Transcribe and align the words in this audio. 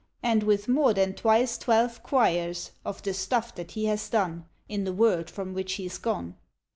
And 0.23 0.41
with 0.41 0.67
more 0.67 0.95
than 0.95 1.13
twice 1.13 1.59
twelve 1.59 2.01
quires 2.01 2.71
Of 2.83 3.03
the 3.03 3.11
stufF 3.11 3.53
that 3.53 3.71
he 3.73 3.85
has 3.85 4.09
done 4.09 4.45
In 4.67 4.83
the 4.83 4.93
world 4.93 5.29
from 5.29 5.53
which 5.53 5.73
he's 5.73 5.99
gone. 5.99 6.37